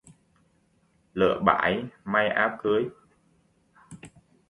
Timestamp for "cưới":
2.61-2.83